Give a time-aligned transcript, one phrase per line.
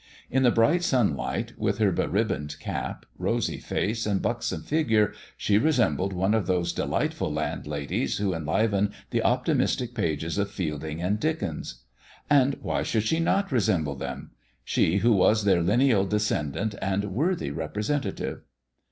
[0.31, 5.59] In the bright sunlight, with her be ribboned cap, rosy face, and buxom figure, she
[5.59, 11.83] resembled one of those delightful landladies who enliven the optimistic pages of Fielding and Dickens.
[12.31, 14.31] And why should she not resemble them]
[14.63, 18.41] she who was their lineal descendant and worthy representative.